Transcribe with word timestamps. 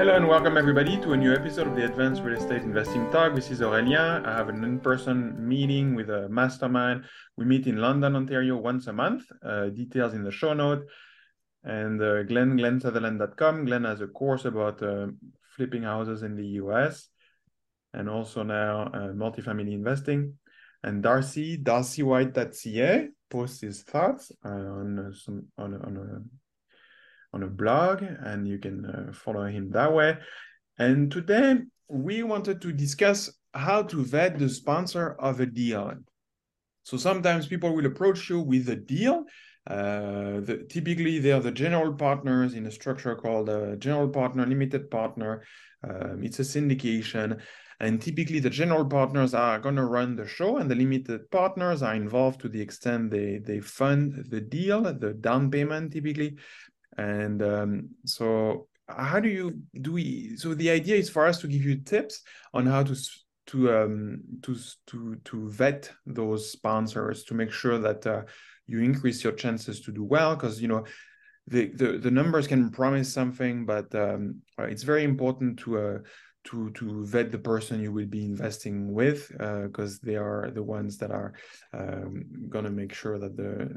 Hello 0.00 0.16
and 0.16 0.26
welcome 0.26 0.56
everybody 0.56 0.96
to 1.02 1.12
a 1.12 1.16
new 1.18 1.34
episode 1.34 1.66
of 1.66 1.76
the 1.76 1.84
Advanced 1.84 2.22
Real 2.22 2.38
Estate 2.38 2.62
Investing 2.62 3.10
Talk. 3.10 3.34
This 3.34 3.50
is 3.50 3.60
Aurélien. 3.60 4.24
I 4.24 4.34
have 4.34 4.48
an 4.48 4.64
in-person 4.64 5.46
meeting 5.46 5.94
with 5.94 6.08
a 6.08 6.26
mastermind. 6.30 7.04
We 7.36 7.44
meet 7.44 7.66
in 7.66 7.76
London, 7.76 8.16
Ontario 8.16 8.56
once 8.56 8.86
a 8.86 8.94
month. 8.94 9.24
Uh, 9.44 9.66
details 9.66 10.14
in 10.14 10.24
the 10.24 10.30
show 10.30 10.54
note. 10.54 10.86
And 11.64 12.00
uh, 12.00 12.22
Glen, 12.22 12.56
glensutherland.com. 12.56 13.66
Glen 13.66 13.84
has 13.84 14.00
a 14.00 14.06
course 14.06 14.46
about 14.46 14.82
uh, 14.82 15.08
flipping 15.54 15.82
houses 15.82 16.22
in 16.22 16.34
the 16.34 16.46
US 16.62 17.06
and 17.92 18.08
also 18.08 18.42
now 18.42 18.84
uh, 18.94 19.12
multifamily 19.12 19.74
investing. 19.74 20.38
And 20.82 21.02
Darcy, 21.02 21.58
darcywhite.ca 21.58 23.08
posts 23.28 23.60
his 23.60 23.82
thoughts 23.82 24.32
uh, 24.46 24.48
on 24.48 25.12
some 25.14 25.48
on, 25.58 25.74
on 25.74 25.96
a 25.98 26.39
on 27.32 27.42
a 27.42 27.46
blog 27.46 28.02
and 28.02 28.46
you 28.46 28.58
can 28.58 28.84
uh, 28.84 29.12
follow 29.12 29.46
him 29.46 29.70
that 29.70 29.92
way. 29.92 30.18
And 30.78 31.10
today 31.10 31.58
we 31.88 32.22
wanted 32.22 32.60
to 32.62 32.72
discuss 32.72 33.30
how 33.54 33.82
to 33.82 34.04
vet 34.04 34.38
the 34.38 34.48
sponsor 34.48 35.16
of 35.18 35.40
a 35.40 35.46
deal. 35.46 35.92
So 36.82 36.96
sometimes 36.96 37.46
people 37.46 37.74
will 37.74 37.86
approach 37.86 38.30
you 38.30 38.40
with 38.40 38.68
a 38.68 38.76
deal. 38.76 39.24
Uh, 39.66 40.40
the, 40.40 40.66
typically, 40.68 41.18
they 41.18 41.32
are 41.32 41.40
the 41.40 41.50
general 41.50 41.92
partners 41.92 42.54
in 42.54 42.66
a 42.66 42.70
structure 42.70 43.14
called 43.14 43.48
a 43.48 43.76
general 43.76 44.08
partner, 44.08 44.46
limited 44.46 44.90
partner. 44.90 45.44
Um, 45.86 46.22
it's 46.22 46.38
a 46.38 46.42
syndication. 46.42 47.40
And 47.80 48.00
typically, 48.00 48.40
the 48.40 48.50
general 48.50 48.84
partners 48.84 49.32
are 49.32 49.58
going 49.58 49.76
to 49.76 49.86
run 49.86 50.14
the 50.14 50.26
show, 50.26 50.58
and 50.58 50.70
the 50.70 50.74
limited 50.74 51.30
partners 51.30 51.82
are 51.82 51.94
involved 51.94 52.40
to 52.40 52.48
the 52.48 52.60
extent 52.60 53.10
they, 53.10 53.38
they 53.38 53.60
fund 53.60 54.26
the 54.28 54.40
deal, 54.40 54.82
the 54.82 55.14
down 55.14 55.50
payment 55.50 55.92
typically, 55.92 56.36
and 56.98 57.42
um, 57.42 57.88
so 58.04 58.66
how 58.88 59.20
do 59.20 59.28
you 59.28 59.60
do 59.80 59.92
we 59.92 60.36
so 60.36 60.54
the 60.54 60.70
idea 60.70 60.96
is 60.96 61.08
for 61.08 61.26
us 61.26 61.38
to 61.40 61.46
give 61.46 61.62
you 61.62 61.76
tips 61.76 62.22
on 62.52 62.66
how 62.66 62.82
to 62.82 62.96
to 63.46 63.72
um 63.72 64.20
to 64.42 64.56
to 64.86 65.16
to 65.24 65.48
vet 65.48 65.90
those 66.06 66.52
sponsors 66.52 67.24
to 67.24 67.34
make 67.34 67.50
sure 67.50 67.78
that 67.78 68.06
uh, 68.06 68.22
you 68.66 68.80
increase 68.80 69.24
your 69.24 69.32
chances 69.32 69.80
to 69.80 69.92
do 69.92 70.04
well. 70.04 70.36
Because 70.36 70.62
you 70.62 70.68
know 70.68 70.84
the, 71.46 71.66
the 71.74 71.98
the 71.98 72.10
numbers 72.10 72.46
can 72.46 72.70
promise 72.70 73.12
something 73.12 73.66
but 73.66 73.92
um, 73.94 74.40
it's 74.58 74.84
very 74.84 75.04
important 75.04 75.58
to 75.58 75.78
uh, 75.78 75.98
to 76.44 76.70
to 76.70 77.04
vet 77.04 77.30
the 77.30 77.38
person 77.38 77.82
you 77.82 77.92
will 77.92 78.06
be 78.06 78.24
investing 78.24 78.92
with 78.92 79.28
because 79.28 79.96
uh, 79.96 79.98
they 80.04 80.16
are 80.16 80.50
the 80.54 80.62
ones 80.62 80.96
that 80.98 81.10
are 81.10 81.32
um, 81.74 82.24
going 82.48 82.64
to 82.64 82.70
make 82.70 82.94
sure 82.94 83.18
that 83.18 83.36
the 83.36 83.76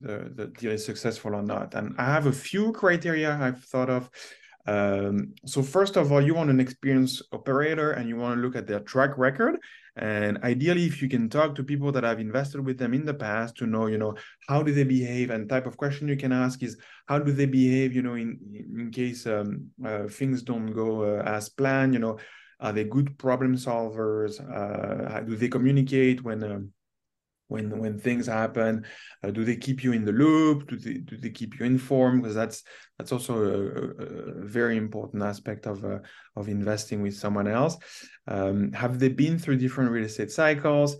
the, 0.00 0.30
the 0.34 0.46
deal 0.48 0.72
is 0.72 0.84
successful 0.84 1.34
or 1.34 1.42
not. 1.42 1.74
And 1.74 1.94
I 1.98 2.06
have 2.06 2.26
a 2.26 2.32
few 2.32 2.72
criteria 2.72 3.34
I've 3.34 3.64
thought 3.64 3.90
of. 3.90 4.10
Um, 4.66 5.34
so 5.44 5.62
first 5.62 5.96
of 5.96 6.10
all, 6.10 6.20
you 6.20 6.34
want 6.34 6.50
an 6.50 6.60
experienced 6.60 7.22
operator 7.32 7.92
and 7.92 8.08
you 8.08 8.16
want 8.16 8.36
to 8.36 8.42
look 8.42 8.56
at 8.56 8.66
their 8.66 8.80
track 8.80 9.16
record. 9.16 9.58
And 9.96 10.38
ideally, 10.42 10.84
if 10.84 11.00
you 11.00 11.08
can 11.08 11.30
talk 11.30 11.54
to 11.54 11.64
people 11.64 11.92
that 11.92 12.04
have 12.04 12.20
invested 12.20 12.60
with 12.60 12.76
them 12.76 12.92
in 12.92 13.06
the 13.06 13.14
past 13.14 13.56
to 13.58 13.66
know, 13.66 13.86
you 13.86 13.96
know, 13.96 14.14
how 14.48 14.62
do 14.62 14.72
they 14.72 14.84
behave 14.84 15.30
and 15.30 15.48
type 15.48 15.66
of 15.66 15.76
question 15.76 16.08
you 16.08 16.16
can 16.16 16.32
ask 16.32 16.62
is 16.62 16.76
how 17.06 17.18
do 17.18 17.32
they 17.32 17.46
behave, 17.46 17.94
you 17.94 18.02
know, 18.02 18.14
in, 18.14 18.38
in 18.76 18.90
case 18.90 19.26
um, 19.26 19.70
uh, 19.84 20.06
things 20.08 20.42
don't 20.42 20.72
go 20.72 21.02
uh, 21.02 21.22
as 21.22 21.48
planned, 21.48 21.94
you 21.94 22.00
know, 22.00 22.18
are 22.60 22.72
they 22.72 22.84
good 22.84 23.16
problem 23.18 23.54
solvers? 23.56 24.40
Uh, 24.40 25.20
do 25.20 25.36
they 25.36 25.48
communicate 25.48 26.22
when 26.22 26.42
um, 26.42 26.72
when 27.48 27.78
when 27.78 27.98
things 27.98 28.26
happen 28.26 28.84
uh, 29.22 29.30
do 29.30 29.44
they 29.44 29.56
keep 29.56 29.82
you 29.84 29.92
in 29.92 30.04
the 30.04 30.12
loop? 30.12 30.68
Do 30.68 30.76
they 30.76 30.94
do 30.94 31.16
they 31.16 31.30
keep 31.30 31.58
you 31.58 31.66
informed? 31.66 32.22
Because 32.22 32.34
that's 32.34 32.62
that's 32.98 33.12
also 33.12 33.34
a, 33.34 34.02
a, 34.02 34.46
very 34.46 34.76
important 34.76 35.22
aspect 35.22 35.66
of 35.66 35.84
uh, 35.84 35.98
of 36.36 36.48
investing 36.48 37.02
with 37.02 37.16
someone 37.16 37.48
else. 37.48 37.76
Um, 38.28 38.72
have 38.72 38.98
they 38.98 39.08
been 39.08 39.38
through 39.38 39.58
different 39.58 39.90
real 39.90 40.04
estate 40.04 40.30
cycles 40.30 40.96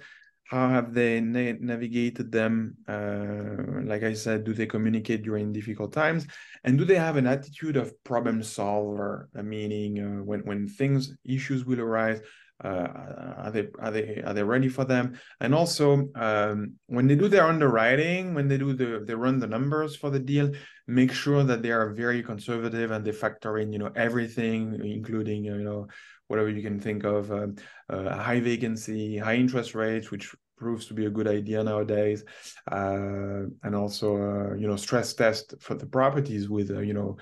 how 0.48 0.68
have 0.68 0.94
they 0.94 1.20
na- 1.20 1.58
navigated 1.60 2.30
them? 2.30 2.76
Uh, 2.88 3.82
like 3.84 4.02
i 4.02 4.12
said 4.12 4.44
do 4.44 4.52
they 4.54 4.66
communicate 4.66 5.22
during 5.22 5.52
difficult 5.52 5.92
times? 5.92 6.26
And 6.64 6.78
do 6.78 6.84
they 6.84 6.96
have 6.96 7.16
an 7.16 7.26
attitude 7.26 7.76
of 7.76 7.92
problem 8.04 8.42
solver? 8.42 9.28
Meaning 9.34 9.98
uh, 9.98 10.24
when 10.24 10.40
when 10.40 10.68
things 10.68 11.16
issues 11.24 11.64
will 11.64 11.80
arise 11.80 12.20
uh, 12.64 12.88
are 13.36 13.50
they 13.50 13.68
are 13.78 13.90
they 13.90 14.22
are 14.24 14.32
they 14.32 14.42
ready 14.42 14.68
for 14.68 14.84
them? 14.84 15.18
And 15.40 15.54
also 15.54 16.08
um, 16.14 16.74
when 16.86 17.06
they 17.06 17.14
do 17.16 17.28
their 17.28 17.44
underwriting 17.44 18.32
when 18.32 18.48
they 18.48 18.56
do 18.56 18.72
the 18.72 19.04
they 19.04 19.14
run 19.14 19.38
the 19.38 19.46
numbers 19.46 19.94
for 19.96 20.10
the 20.10 20.18
deal 20.18 20.52
make 20.86 21.12
sure 21.12 21.42
that 21.42 21.62
they 21.62 21.72
are 21.72 21.90
very 21.90 22.22
conservative 22.22 22.92
and 22.92 23.04
they 23.04 23.12
factor 23.12 23.58
in 23.58 23.72
you 23.72 23.78
know 23.78 23.90
everything 23.96 24.80
including 24.84 25.44
you 25.44 25.58
know 25.58 25.88
whatever 26.28 26.48
you 26.48 26.62
can 26.62 26.80
think 26.80 27.04
of 27.04 27.30
um, 27.32 27.56
uh, 27.88 28.16
high 28.16 28.40
vacancy 28.40 29.18
high 29.18 29.36
interest 29.36 29.74
rates 29.74 30.10
which 30.10 30.34
proves 30.56 30.86
to 30.86 30.94
be 30.94 31.06
a 31.06 31.10
good 31.10 31.28
idea 31.28 31.62
nowadays 31.62 32.24
uh, 32.72 33.44
and 33.62 33.74
also 33.74 34.16
uh, 34.16 34.54
you 34.54 34.66
know 34.66 34.76
stress 34.76 35.14
test 35.14 35.54
for 35.60 35.74
the 35.74 35.86
properties 35.86 36.48
with 36.48 36.70
uh, 36.70 36.80
you 36.80 36.94
know 36.94 37.16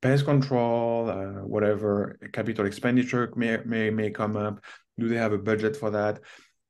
pest 0.00 0.24
control, 0.24 1.10
uh, 1.10 1.44
whatever 1.44 2.18
capital 2.32 2.66
expenditure 2.66 3.32
may, 3.36 3.58
may 3.64 3.90
may 3.90 4.10
come 4.10 4.36
up. 4.36 4.62
Do 4.98 5.08
they 5.08 5.16
have 5.16 5.32
a 5.32 5.38
budget 5.38 5.76
for 5.76 5.90
that? 5.90 6.20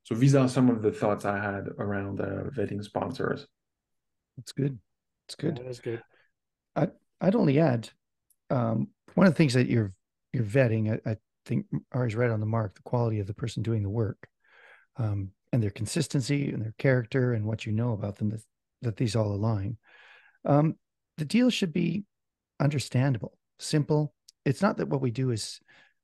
So 0.03 0.15
these 0.15 0.35
are 0.35 0.47
some 0.47 0.69
of 0.69 0.81
the 0.81 0.91
thoughts 0.91 1.25
I 1.25 1.41
had 1.41 1.67
around 1.77 2.19
uh, 2.21 2.49
vetting 2.55 2.83
sponsors. 2.83 3.47
That's 4.37 4.51
good. 4.51 4.79
That's 5.27 5.35
good. 5.35 5.57
That 5.57 5.67
is 5.67 5.79
good. 5.79 6.01
I 6.75 6.89
I'd 7.19 7.35
only 7.35 7.59
add 7.59 7.89
um, 8.49 8.89
one 9.15 9.27
of 9.27 9.33
the 9.33 9.37
things 9.37 9.53
that 9.53 9.67
you're 9.67 9.93
you're 10.33 10.43
vetting. 10.43 10.99
I, 11.05 11.11
I 11.11 11.17
think 11.45 11.65
Ari's 11.91 12.15
right 12.15 12.29
on 12.29 12.39
the 12.39 12.45
mark. 12.45 12.75
The 12.75 12.81
quality 12.81 13.19
of 13.19 13.27
the 13.27 13.33
person 13.33 13.63
doing 13.63 13.83
the 13.83 13.89
work, 13.89 14.27
um, 14.97 15.31
and 15.51 15.61
their 15.61 15.69
consistency 15.69 16.51
and 16.51 16.61
their 16.61 16.73
character 16.77 17.33
and 17.33 17.45
what 17.45 17.65
you 17.65 17.71
know 17.71 17.93
about 17.93 18.17
them 18.17 18.29
that 18.29 18.41
that 18.81 18.97
these 18.97 19.15
all 19.15 19.33
align. 19.33 19.77
Um, 20.45 20.75
the 21.17 21.25
deal 21.25 21.49
should 21.49 21.73
be 21.73 22.03
understandable, 22.59 23.37
simple. 23.59 24.13
It's 24.45 24.61
not 24.61 24.77
that 24.77 24.87
what 24.87 25.01
we 25.01 25.11
do 25.11 25.29
is 25.31 25.59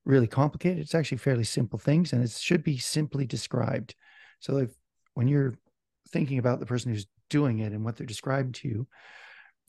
really 0.06 0.28
complicated. 0.28 0.80
It's 0.80 0.96
actually 0.96 1.18
fairly 1.18 1.44
simple 1.44 1.80
things, 1.80 2.14
and 2.14 2.24
it 2.24 2.32
should 2.32 2.64
be 2.64 2.78
simply 2.78 3.26
described. 3.26 3.96
So 4.40 4.58
if 4.58 4.72
when 5.16 5.28
you're 5.28 5.56
thinking 6.10 6.38
about 6.38 6.60
the 6.60 6.66
person 6.66 6.94
who's 6.94 7.08
doing 7.30 7.60
it 7.60 7.74
and 7.74 7.84
what 7.84 7.98
they're 7.98 8.06
describing 8.06 8.54
to 8.54 8.68
you, 8.68 8.88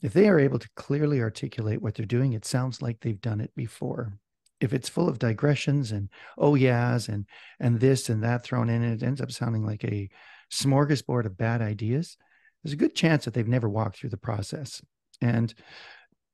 if 0.01 0.13
they 0.13 0.29
are 0.29 0.39
able 0.39 0.59
to 0.59 0.69
clearly 0.75 1.21
articulate 1.21 1.81
what 1.81 1.95
they're 1.95 2.05
doing, 2.05 2.33
it 2.33 2.45
sounds 2.45 2.81
like 2.81 2.99
they've 2.99 3.19
done 3.19 3.41
it 3.41 3.51
before. 3.55 4.13
If 4.59 4.73
it's 4.73 4.89
full 4.89 5.07
of 5.07 5.19
digressions 5.19 5.91
and 5.91 6.09
oh 6.37 6.55
yeahs 6.55 7.07
and 7.07 7.25
and 7.59 7.79
this 7.79 8.09
and 8.09 8.23
that 8.23 8.43
thrown 8.43 8.69
in, 8.69 8.83
it 8.83 9.03
ends 9.03 9.21
up 9.21 9.31
sounding 9.31 9.65
like 9.65 9.83
a 9.83 10.09
smorgasbord 10.51 11.25
of 11.25 11.37
bad 11.37 11.61
ideas. 11.61 12.17
There's 12.63 12.73
a 12.73 12.77
good 12.77 12.95
chance 12.95 13.25
that 13.25 13.33
they've 13.33 13.47
never 13.47 13.69
walked 13.69 13.97
through 13.97 14.09
the 14.09 14.17
process. 14.17 14.81
And 15.21 15.53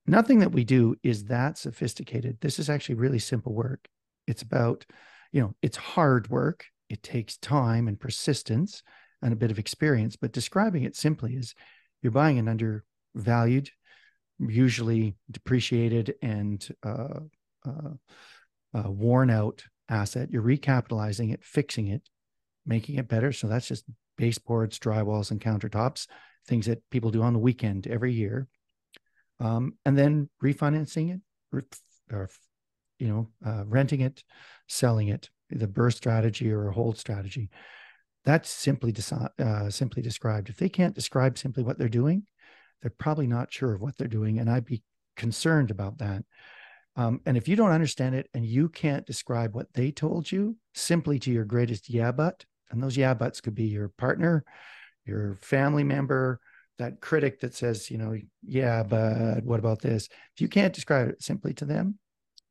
nothing 0.08 0.40
that 0.40 0.52
we 0.52 0.64
do 0.64 0.96
is 1.04 1.26
that 1.26 1.58
sophisticated. 1.58 2.38
This 2.42 2.60
is 2.60 2.70
actually 2.70 2.96
really 2.96 3.20
simple 3.20 3.54
work. 3.54 3.88
It's 4.28 4.42
about, 4.42 4.86
you 5.32 5.42
know, 5.42 5.56
it's 5.62 5.78
hard 5.78 6.30
work. 6.30 6.66
It 6.90 7.04
takes 7.04 7.38
time 7.38 7.88
and 7.88 8.00
persistence 8.00 8.84
and 9.22 9.34
a 9.34 9.38
bit 9.38 9.52
of 9.52 9.60
experience. 9.60 10.16
But 10.16 10.32
describing 10.32 10.84
it 10.84 10.96
simply 10.96 11.36
is 11.36 11.56
you're 12.02 12.12
buying 12.12 12.40
an 12.40 12.48
undervalued, 12.48 13.70
usually 14.40 15.16
depreciated 15.30 16.16
and 16.22 16.68
uh, 16.84 17.20
uh, 17.66 18.78
uh, 18.78 18.92
worn 18.92 19.30
out 19.30 19.64
asset. 19.90 20.30
You're 20.32 20.42
recapitalizing 20.42 21.34
it, 21.34 21.44
fixing 21.44 21.88
it, 21.88 22.04
making 22.66 22.96
it 22.96 23.08
better. 23.08 23.32
So 23.32 23.48
that's 23.48 23.68
just 23.68 23.86
baseboards, 24.18 24.80
drywalls, 24.80 25.32
and 25.32 25.42
countertops, 25.42 26.08
things 26.48 26.66
that 26.68 26.88
people 26.90 27.12
do 27.12 27.22
on 27.22 27.34
the 27.34 27.40
weekend 27.40 27.88
every 27.88 28.14
year. 28.14 28.48
Um, 29.40 29.74
and 29.86 29.98
then 29.98 30.30
refinancing 30.42 31.14
it 31.14 31.22
or 32.12 32.30
you 33.00 33.08
know 33.08 33.30
uh, 33.46 33.66
renting 33.66 34.02
it 34.02 34.24
selling 34.68 35.10
it 35.10 35.30
the 35.50 35.68
BRRRR 35.68 35.94
strategy 35.94 36.52
or 36.52 36.70
a 36.70 36.74
hold 36.74 36.98
strategy. 36.98 37.50
That's 38.24 38.50
simply 38.50 38.96
uh, 39.40 39.70
simply 39.70 40.02
described. 40.02 40.50
If 40.50 40.58
they 40.58 40.70
can't 40.70 40.96
describe 40.96 41.38
simply 41.38 41.64
what 41.64 41.78
they're 41.78 41.90
doing 41.90 42.26
they're 42.86 42.94
probably 43.00 43.26
not 43.26 43.52
sure 43.52 43.74
of 43.74 43.82
what 43.82 43.98
they're 43.98 44.08
doing. 44.08 44.38
And 44.38 44.48
i'd 44.48 44.66
be 44.66 44.84
concerned 45.16 45.72
about 45.72 45.98
that 45.98 46.24
um, 46.96 47.22
and 47.26 47.36
if 47.38 47.48
you 47.48 47.56
don't 47.56 47.72
understand 47.72 48.16
it 48.16 48.30
and 48.34 48.46
you 48.46 48.70
can't 48.70 49.06
describe 49.06 49.54
what 49.54 49.74
they 49.74 49.92
told 49.92 50.32
you 50.32 50.56
simply 50.74 51.20
to 51.20 51.32
your 51.32 51.46
greatest 51.46 51.90
yeah 51.90 52.12
but 52.12 52.46
and 52.72 52.82
those 52.82 52.98
yeah 52.98 53.14
buts 53.14 53.42
could 53.42 53.56
be 53.56 53.66
your 53.66 53.90
partner 53.90 54.44
your 55.06 55.38
family 55.42 55.84
member 55.84 56.40
that 56.78 57.00
critic 57.02 57.40
that 57.40 57.56
says, 57.56 57.90
you 57.90 57.98
know, 57.98 58.18
yeah, 58.44 58.84
but 58.84 59.44
what 59.44 59.60
about 59.60 59.82
this? 59.82 60.10
If 60.36 60.42
you 60.42 60.48
can't 60.48 60.74
describe 60.74 61.10
it 61.10 61.24
simply 61.24 61.54
to 61.56 61.66
them, 61.66 61.98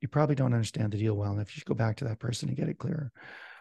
you 0.01 0.09
probably 0.09 0.35
don't 0.35 0.55
understand 0.55 0.93
the 0.93 0.99
deal 0.99 1.15
well 1.15 1.33
enough. 1.33 1.49
You 1.49 1.61
should 1.61 1.67
go 1.67 1.75
back 1.75 1.97
to 1.97 2.05
that 2.05 2.19
person 2.19 2.49
and 2.49 2.57
get 2.57 2.69
it 2.69 2.79
clearer. 2.79 3.11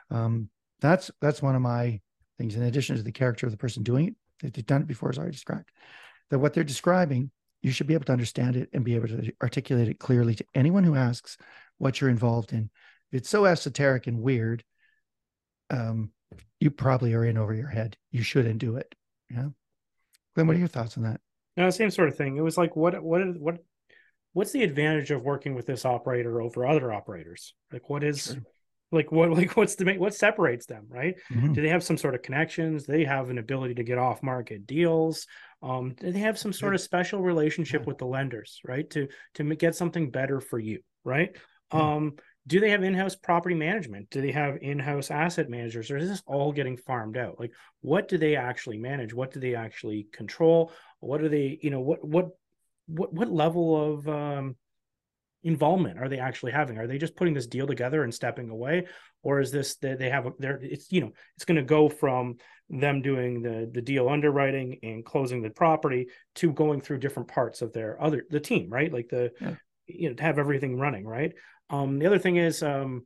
Um, 0.09 0.50
that's 0.79 1.12
that's 1.21 1.41
one 1.41 1.56
of 1.56 1.62
my 1.62 2.01
things. 2.38 2.56
In 2.56 2.63
addition 2.63 2.95
to 2.95 3.03
the 3.03 3.12
character 3.12 3.45
of 3.45 3.51
the 3.51 3.57
person 3.57 3.83
doing 3.83 4.15
it, 4.41 4.53
they've 4.53 4.65
done 4.65 4.81
it 4.81 4.88
before, 4.88 5.09
as 5.09 5.19
I 5.19 5.29
described. 5.29 5.69
That 6.29 6.39
what 6.39 6.53
they're 6.53 6.63
describing 6.63 7.31
you 7.63 7.71
should 7.71 7.88
be 7.88 7.95
able 7.95 8.06
to 8.06 8.12
understand 8.12 8.57
it 8.57 8.69
and 8.74 8.83
be 8.83 8.95
able 8.95 9.07
to 9.07 9.31
articulate 9.42 9.88
it 9.88 9.98
clearly 9.98 10.36
to 10.36 10.45
anyone 10.54 10.83
who 10.83 10.95
asks 10.95 11.38
what 11.77 12.00
you're 12.00 12.10
involved 12.10 12.51
in. 12.51 12.69
If 13.12 13.19
it's 13.19 13.30
so 13.30 13.45
esoteric 13.45 14.06
and 14.06 14.21
weird, 14.21 14.63
um, 15.69 16.12
you 16.60 16.69
probably 16.69 17.13
are 17.13 17.25
in 17.25 17.38
over 17.38 17.54
your 17.54 17.69
head. 17.69 17.98
You 18.12 18.21
shouldn't 18.21 18.60
do 18.60 18.75
it. 18.75 18.94
Yeah. 19.30 19.50
Glen, 20.36 20.48
what 20.48 20.56
are 20.57 20.60
your 20.60 20.68
thoughts 20.68 20.98
on 20.98 21.04
that? 21.04 21.21
No, 21.56 21.69
same 21.69 21.89
sort 21.89 22.10
of 22.10 22.18
thing. 22.18 22.36
It 22.36 22.42
was 22.42 22.57
like, 22.57 22.75
what, 22.75 23.01
what, 23.01 23.21
what, 23.39 23.57
what's 24.33 24.51
the 24.51 24.63
advantage 24.63 25.12
of 25.12 25.24
working 25.24 25.56
with 25.56 25.65
this 25.65 25.86
operator 25.86 26.42
over 26.42 26.65
other 26.65 26.92
operators? 26.92 27.54
Like, 27.71 27.89
what 27.89 28.04
is, 28.04 28.25
sure. 28.25 28.44
like, 28.92 29.12
what, 29.12 29.31
like, 29.31 29.56
what's 29.56 29.75
the, 29.75 29.98
what 29.98 30.15
separates 30.15 30.65
them, 30.65 30.88
right? 30.89 31.15
Mm-hmm. 31.31 31.54
Do 31.54 31.62
they 31.62 31.69
have 31.69 31.83
some 31.83 31.98
sort 31.98 32.15
of 32.15 32.24
connections? 32.24 32.86
Do 32.86 32.94
they 32.94 33.06
have 33.06 33.30
an 33.30 33.38
ability 33.38 33.75
to 33.75 33.83
get 33.83 34.00
off 34.00 34.24
market 34.24 34.65
deals? 34.65 35.27
Um, 35.63 35.95
do 35.98 36.12
they 36.12 36.19
have 36.19 36.38
some 36.38 36.54
sort 36.54 36.75
of 36.75 36.81
special 36.81 37.21
relationship 37.21 37.88
with 37.88 37.98
the 37.98 38.06
lenders, 38.06 38.60
right? 38.65 38.89
To, 38.92 39.07
to 39.36 39.56
get 39.56 39.75
something 39.75 40.12
better 40.12 40.42
for 40.42 40.60
you, 40.60 40.81
right? 41.06 41.36
Um, 41.71 42.13
do 42.45 42.60
they 42.60 42.69
have 42.71 42.83
in-house 42.83 43.15
property 43.15 43.56
management? 43.56 44.10
Do 44.10 44.21
they 44.21 44.31
have 44.31 44.57
in-house 44.62 45.10
asset 45.10 45.50
managers 45.50 45.89
or 45.89 45.98
is 45.98 46.10
this 46.10 46.21
all 46.25 46.51
getting 46.51 46.75
farmed 46.77 47.18
out? 47.18 47.39
Like 47.39 47.54
what 47.81 48.07
do 48.07 48.18
they 48.18 48.36
actually 48.36 48.77
manage? 48.77 49.13
What 49.13 49.31
do 49.31 49.39
they 49.39 49.56
actually 49.56 50.07
control? 50.12 50.71
What 51.00 51.21
are 51.21 51.30
they 51.30 51.57
you 51.62 51.69
know 51.69 51.80
what 51.80 52.06
what 52.06 52.30
what 52.88 53.13
what 53.13 53.31
level 53.31 53.94
of 53.94 54.07
um, 54.10 54.56
involvement 55.43 55.99
are 55.99 56.07
they 56.07 56.19
actually 56.19 56.51
having 56.51 56.77
are 56.77 56.87
they 56.87 56.97
just 56.97 57.15
putting 57.15 57.33
this 57.33 57.47
deal 57.47 57.67
together 57.67 58.03
and 58.03 58.13
stepping 58.13 58.49
away 58.49 58.87
or 59.23 59.39
is 59.39 59.51
this 59.51 59.75
that 59.77 59.99
they 59.99 60.09
have 60.09 60.25
a 60.25 60.31
there 60.39 60.57
it's 60.61 60.91
you 60.91 61.01
know 61.01 61.11
it's 61.35 61.45
going 61.45 61.57
to 61.57 61.63
go 61.63 61.89
from 61.89 62.35
them 62.69 63.01
doing 63.01 63.41
the 63.41 63.69
the 63.73 63.81
deal 63.81 64.07
underwriting 64.07 64.79
and 64.83 65.05
closing 65.05 65.41
the 65.41 65.49
property 65.49 66.07
to 66.33 66.53
going 66.53 66.79
through 66.79 66.97
different 66.97 67.27
parts 67.27 67.61
of 67.61 67.73
their 67.73 68.01
other 68.01 68.23
the 68.29 68.39
team 68.39 68.69
right 68.69 68.93
like 68.93 69.09
the 69.09 69.31
yeah. 69.41 69.55
you 69.85 70.09
know 70.09 70.15
to 70.15 70.23
have 70.23 70.39
everything 70.39 70.77
running 70.77 71.05
right 71.05 71.33
um, 71.69 71.99
the 71.99 72.05
other 72.05 72.19
thing 72.19 72.37
is, 72.37 72.61
um, 72.61 73.05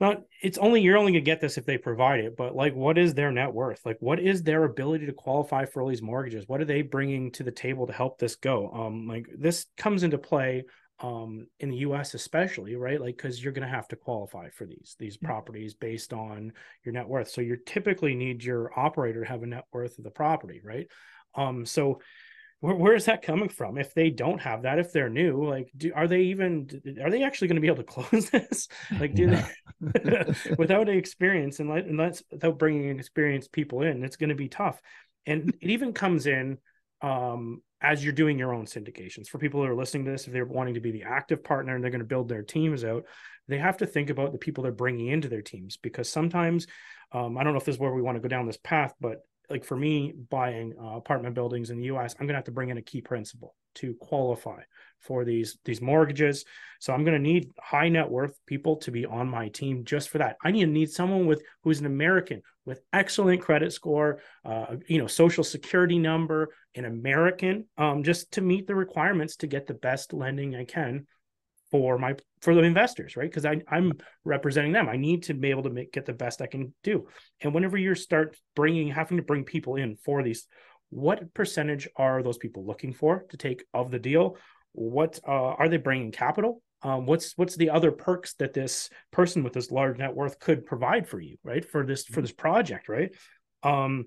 not 0.00 0.22
it's 0.42 0.58
only 0.58 0.80
you're 0.80 0.96
only 0.96 1.12
gonna 1.12 1.20
get 1.20 1.40
this 1.40 1.58
if 1.58 1.66
they 1.66 1.76
provide 1.76 2.20
it, 2.20 2.36
but 2.36 2.54
like, 2.54 2.74
what 2.74 2.96
is 2.96 3.14
their 3.14 3.30
net 3.30 3.52
worth? 3.52 3.80
Like, 3.84 3.98
what 4.00 4.18
is 4.18 4.42
their 4.42 4.64
ability 4.64 5.06
to 5.06 5.12
qualify 5.12 5.66
for 5.66 5.82
all 5.82 5.88
these 5.88 6.02
mortgages? 6.02 6.44
What 6.46 6.60
are 6.60 6.66
they 6.66 6.82
bringing 6.82 7.32
to 7.32 7.42
the 7.42 7.52
table 7.52 7.86
to 7.86 7.92
help 7.92 8.18
this 8.18 8.36
go? 8.36 8.70
Um, 8.72 9.06
like 9.06 9.26
this 9.36 9.66
comes 9.76 10.02
into 10.02 10.18
play 10.18 10.64
um 11.04 11.46
in 11.60 11.70
the 11.70 11.78
US 11.78 12.14
especially 12.14 12.76
right? 12.76 13.00
Like 13.00 13.18
cuz 13.18 13.42
you're 13.42 13.52
going 13.52 13.68
to 13.68 13.74
have 13.74 13.88
to 13.88 13.96
qualify 13.96 14.48
for 14.50 14.66
these 14.66 14.96
these 14.98 15.18
yeah. 15.20 15.28
properties 15.28 15.74
based 15.74 16.12
on 16.12 16.52
your 16.84 16.92
net 16.92 17.08
worth. 17.08 17.28
So 17.28 17.40
you 17.40 17.56
typically 17.56 18.14
need 18.14 18.42
your 18.42 18.76
operator 18.78 19.22
to 19.22 19.28
have 19.28 19.42
a 19.42 19.46
net 19.46 19.64
worth 19.72 19.98
of 19.98 20.04
the 20.04 20.10
property 20.10 20.60
right? 20.64 20.86
Um 21.34 21.66
so 21.66 22.00
where, 22.60 22.76
where 22.76 22.94
is 22.94 23.04
that 23.04 23.20
coming 23.20 23.50
from? 23.50 23.76
If 23.76 23.92
they 23.92 24.10
don't 24.10 24.40
have 24.40 24.62
that 24.62 24.78
if 24.78 24.92
they're 24.92 25.10
new 25.10 25.46
like 25.48 25.70
do, 25.76 25.92
are 25.94 26.08
they 26.08 26.22
even 26.22 26.68
are 27.02 27.10
they 27.10 27.22
actually 27.22 27.48
going 27.48 27.56
to 27.56 27.66
be 27.66 27.72
able 27.74 27.84
to 27.84 27.94
close 27.96 28.30
this? 28.30 28.68
Like 28.98 29.14
do 29.14 29.24
yeah. 29.24 29.48
they 29.80 30.54
without 30.58 30.88
experience 30.88 31.60
and 31.60 31.68
let, 31.68 31.84
unless 31.84 32.22
without 32.30 32.58
bringing 32.58 32.98
experienced 32.98 33.52
people 33.52 33.82
in 33.82 34.04
it's 34.04 34.16
going 34.16 34.30
to 34.30 34.34
be 34.34 34.48
tough. 34.48 34.80
And 35.26 35.54
it 35.60 35.70
even 35.70 35.92
comes 35.92 36.26
in 36.26 36.58
um, 37.02 37.62
as 37.84 38.02
you're 38.02 38.12
doing 38.12 38.38
your 38.38 38.54
own 38.54 38.64
syndications. 38.64 39.28
For 39.28 39.38
people 39.38 39.62
who 39.62 39.68
are 39.68 39.74
listening 39.74 40.06
to 40.06 40.10
this 40.10 40.26
if 40.26 40.32
they're 40.32 40.46
wanting 40.46 40.74
to 40.74 40.80
be 40.80 40.90
the 40.90 41.04
active 41.04 41.44
partner 41.44 41.74
and 41.74 41.84
they're 41.84 41.90
going 41.90 42.00
to 42.00 42.06
build 42.06 42.28
their 42.28 42.42
teams 42.42 42.84
out 42.84 43.04
they 43.46 43.58
have 43.58 43.76
to 43.76 43.86
think 43.86 44.08
about 44.08 44.32
the 44.32 44.38
people 44.38 44.64
they're 44.64 44.72
bringing 44.72 45.08
into 45.08 45.28
their 45.28 45.42
teams 45.42 45.76
because 45.76 46.08
sometimes 46.08 46.66
um, 47.12 47.36
i 47.36 47.44
don't 47.44 47.52
know 47.52 47.58
if 47.58 47.64
this 47.66 47.74
is 47.74 47.80
where 47.80 47.92
we 47.92 48.00
want 48.00 48.16
to 48.16 48.22
go 48.22 48.28
down 48.28 48.46
this 48.46 48.56
path 48.56 48.94
but 49.00 49.18
like 49.50 49.64
for 49.64 49.76
me 49.76 50.14
buying 50.30 50.74
uh, 50.80 50.96
apartment 50.96 51.34
buildings 51.34 51.70
in 51.70 51.78
the 51.78 51.84
US, 51.84 52.14
I'm 52.14 52.26
going 52.26 52.34
to 52.34 52.38
have 52.38 52.44
to 52.44 52.52
bring 52.52 52.70
in 52.70 52.78
a 52.78 52.82
key 52.82 53.00
principal 53.00 53.54
to 53.76 53.94
qualify 53.94 54.62
for 55.04 55.24
these 55.24 55.58
these 55.64 55.80
mortgages. 55.80 56.44
So 56.80 56.92
I'm 56.92 57.04
going 57.04 57.16
to 57.16 57.22
need 57.22 57.50
high 57.60 57.88
net 57.88 58.10
worth 58.10 58.38
people 58.46 58.76
to 58.78 58.90
be 58.90 59.06
on 59.06 59.28
my 59.28 59.48
team 59.48 59.84
just 59.84 60.10
for 60.10 60.18
that. 60.18 60.36
I 60.42 60.50
need 60.50 60.64
to 60.64 60.70
need 60.70 60.90
someone 60.90 61.26
with 61.26 61.42
who's 61.62 61.80
an 61.80 61.86
American 61.86 62.42
with 62.66 62.80
excellent 62.92 63.42
credit 63.42 63.72
score, 63.72 64.20
uh, 64.44 64.76
you 64.88 64.98
know, 64.98 65.06
social 65.06 65.44
security 65.44 65.98
number, 65.98 66.48
an 66.74 66.86
American, 66.86 67.66
um, 67.76 68.02
just 68.02 68.32
to 68.32 68.40
meet 68.40 68.66
the 68.66 68.74
requirements 68.74 69.36
to 69.36 69.46
get 69.46 69.66
the 69.66 69.74
best 69.74 70.12
lending 70.12 70.56
I 70.56 70.64
can 70.64 71.06
for 71.70 71.98
my 71.98 72.14
for 72.40 72.54
the 72.54 72.60
investors 72.60 73.16
right 73.16 73.28
because 73.28 73.44
i'm 73.44 73.92
representing 74.24 74.70
them 74.70 74.88
i 74.88 74.96
need 74.96 75.24
to 75.24 75.34
be 75.34 75.50
able 75.50 75.64
to 75.64 75.70
make 75.70 75.92
get 75.92 76.06
the 76.06 76.12
best 76.12 76.40
i 76.40 76.46
can 76.46 76.72
do 76.84 77.06
and 77.40 77.52
whenever 77.52 77.76
you 77.76 77.94
start 77.96 78.36
bringing 78.54 78.86
having 78.86 79.16
to 79.16 79.24
bring 79.24 79.42
people 79.42 79.74
in 79.74 79.96
for 79.96 80.22
these 80.22 80.46
what 80.90 81.34
percentage 81.34 81.88
are 81.96 82.22
those 82.22 82.38
people 82.38 82.64
looking 82.64 82.92
for 82.92 83.24
to 83.30 83.36
take 83.36 83.64
of 83.74 83.90
the 83.90 83.98
deal 83.98 84.36
what 84.74 85.20
uh, 85.26 85.30
are 85.30 85.68
they 85.68 85.76
bringing 85.76 86.12
capital? 86.12 86.60
Um, 86.82 87.06
what's 87.06 87.32
what's 87.38 87.56
the 87.56 87.70
other 87.70 87.90
perks 87.90 88.34
that 88.34 88.52
this 88.52 88.90
person 89.10 89.42
with 89.42 89.54
this 89.54 89.70
large 89.70 89.96
net 89.98 90.14
worth 90.14 90.38
could 90.38 90.66
provide 90.66 91.08
for 91.08 91.18
you 91.18 91.38
right? 91.42 91.64
For 91.64 91.86
this 91.86 92.04
for 92.04 92.20
this 92.20 92.32
project 92.32 92.88
right? 92.88 93.14
Um 93.62 94.06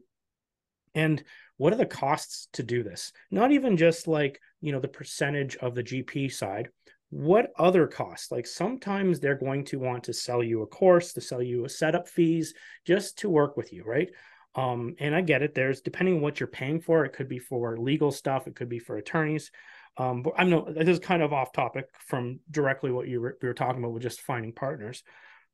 and 0.93 1.23
what 1.57 1.73
are 1.73 1.77
the 1.77 1.87
costs 1.87 2.49
to 2.53 2.63
do 2.63 2.83
this? 2.83 3.11
Not 3.31 3.51
even 3.51 3.77
just 3.77 4.07
like 4.07 4.39
you 4.61 4.71
know 4.71 4.79
the 4.79 4.87
percentage 4.87 5.55
of 5.55 5.73
the 5.73 5.83
gp 5.83 6.31
side. 6.31 6.69
What 7.09 7.51
other 7.57 7.87
costs? 7.87 8.31
Like 8.31 8.45
sometimes 8.45 9.19
they're 9.19 9.35
going 9.35 9.63
to 9.65 9.79
want 9.79 10.03
to 10.03 10.13
sell 10.13 10.43
you 10.43 10.61
a 10.61 10.67
course 10.67 11.13
to 11.13 11.21
sell 11.21 11.41
you 11.41 11.65
a 11.65 11.69
setup 11.69 12.07
fees 12.07 12.53
just 12.85 13.19
to 13.19 13.29
work 13.29 13.57
with 13.57 13.73
you 13.73 13.85
right? 13.85 14.09
Um, 14.53 14.95
and 14.99 15.15
i 15.15 15.21
get 15.21 15.41
it. 15.41 15.55
There's 15.55 15.81
depending 15.81 16.15
on 16.17 16.21
what 16.21 16.39
you're 16.39 16.47
paying 16.47 16.79
for 16.79 17.05
it 17.05 17.13
could 17.13 17.27
be 17.27 17.39
for 17.39 17.77
legal 17.77 18.11
stuff 18.11 18.45
it 18.45 18.55
could 18.55 18.69
be 18.69 18.79
for 18.79 18.97
attorneys 18.97 19.49
um, 19.97 20.21
but 20.21 20.33
i'm 20.37 20.49
no 20.49 20.65
this 20.69 20.87
is 20.87 20.99
kind 20.99 21.21
of 21.21 21.33
off 21.33 21.51
topic 21.51 21.85
from 21.99 22.39
directly 22.49 22.91
what 22.91 23.07
you 23.07 23.21
were, 23.21 23.37
we 23.41 23.47
were 23.47 23.53
talking 23.53 23.83
about 23.83 23.93
with 23.93 24.03
just 24.03 24.21
finding 24.21 24.53
partners 24.53 25.03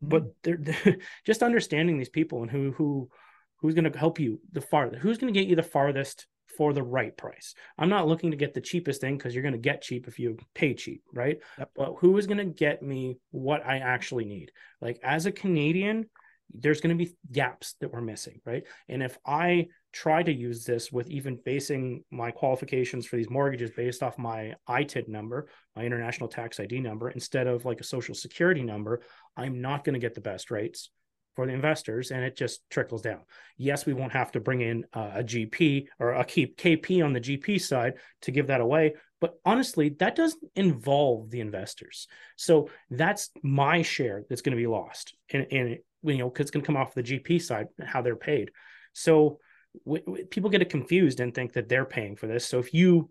mm-hmm. 0.04 0.10
but 0.10 0.24
they're, 0.44 0.57
they're, 0.57 0.98
just 1.25 1.44
understanding 1.44 1.98
these 1.98 2.10
people 2.10 2.42
and 2.42 2.51
who 2.51 2.72
who 2.72 3.10
who's 3.57 3.75
going 3.75 3.90
to 3.90 3.98
help 3.98 4.19
you 4.19 4.40
the 4.51 4.62
farthest 4.62 5.01
who's 5.01 5.18
going 5.18 5.34
to 5.34 5.40
get 5.40 5.48
you 5.48 5.56
the 5.56 5.63
farthest 5.63 6.28
for 6.57 6.74
the 6.74 6.84
right 6.84 7.16
price. 7.16 7.56
I'm 7.78 7.90
not 7.90 8.07
looking 8.07 8.31
to 8.31 8.38
get 8.38 8.54
the 8.54 8.62
cheapest 8.62 9.01
thing 9.01 9.18
because 9.18 9.34
you're 9.34 9.44
going 9.44 9.54
to 9.54 9.60
get 9.60 9.81
cheap 9.81 10.07
if 10.07 10.19
you 10.19 10.38
pay 10.54 10.74
cheap, 10.74 11.04
right? 11.13 11.40
Yep. 11.57 11.72
But 11.75 11.95
who 12.00 12.18
is 12.18 12.28
going 12.28 12.38
to 12.38 12.45
get 12.45 12.84
me 12.84 13.18
what 13.31 13.66
I 13.66 13.78
actually 13.78 14.25
need? 14.25 14.51
Like 14.81 15.00
as 15.04 15.25
a 15.25 15.31
Canadian, 15.31 16.10
there's 16.54 16.81
going 16.81 16.98
to 16.98 17.06
be 17.06 17.16
gaps 17.31 17.75
that 17.80 17.92
we're 17.92 18.01
missing, 18.01 18.42
right? 18.45 18.63
And 18.88 19.01
if 19.01 19.18
I 19.25 19.68
try 19.94 20.24
to 20.24 20.34
use 20.34 20.66
this 20.66 20.92
with 20.92 21.10
even 21.10 21.40
basing 21.45 22.04
my 22.12 22.31
qualifications 22.31 23.06
for 23.06 23.16
these 23.16 23.30
mortgages 23.30 23.71
based 23.71 24.02
off 24.02 24.18
my 24.18 24.54
ITIN 24.68 25.07
number, 25.07 25.47
my 25.76 25.83
international 25.83 26.28
tax 26.28 26.59
ID 26.59 26.80
number, 26.80 27.09
instead 27.12 27.47
of 27.47 27.64
like 27.64 27.80
a 27.80 27.85
social 27.85 28.16
security 28.16 28.64
number, 28.64 29.02
I'm 29.38 29.62
not 29.62 29.83
going 29.83 29.94
to 29.94 30.00
get 30.00 30.16
the 30.16 30.21
best 30.21 30.50
rates 30.52 30.90
for 31.35 31.45
the 31.45 31.54
investors 31.54 32.12
and 32.12 32.23
it 32.23 32.35
just 32.35 32.68
trickles 32.69 33.02
down. 33.02 33.21
Yes, 33.57 33.85
we 33.85 33.94
won't 33.94 34.14
have 34.14 34.31
to 34.31 34.40
bring 34.40 34.62
in 34.62 34.83
uh, 34.94 35.12
a 35.16 35.23
GP 35.23 35.88
or 36.00 36.14
a 36.14 36.26
keep 36.26 36.57
KP 36.57 37.04
on 37.04 37.14
the 37.14 37.21
GP 37.21 37.62
side 37.62 37.94
to 38.23 38.31
give 38.31 38.47
that 38.47 38.62
away, 38.62 38.95
but 39.21 39.35
honestly, 39.45 39.90
that 40.00 40.16
doesn't 40.16 40.44
involve 40.56 41.30
the 41.30 41.40
investors. 41.40 42.07
So 42.35 42.69
that's 42.90 43.30
my 43.42 43.83
share 43.83 44.23
that's 44.28 44.42
going 44.42 44.57
to 44.57 44.62
be 44.62 44.68
lost, 44.68 45.16
and, 45.31 45.47
and 45.50 45.78
you 46.04 46.18
know, 46.18 46.30
because 46.30 46.45
it's 46.45 46.52
going 46.52 46.62
to 46.62 46.68
come 46.68 46.78
off 46.78 46.94
the 46.94 47.04
GP 47.04 47.42
side 47.42 47.68
how 47.81 48.02
they're 48.02 48.16
paid. 48.16 48.52
So 48.92 49.40
w- 49.85 50.03
w- 50.06 50.25
people 50.25 50.49
get 50.49 50.61
it 50.61 50.69
confused 50.69 51.19
and 51.19 51.33
think 51.33 51.53
that 51.53 51.69
they're 51.69 51.85
paying 51.85 52.15
for 52.15 52.27
this. 52.27 52.45
So 52.45 52.59
if 52.59 52.73
you 52.73 53.09